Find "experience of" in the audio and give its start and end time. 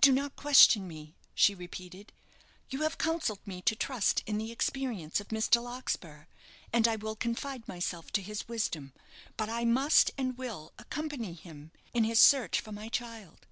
4.50-5.28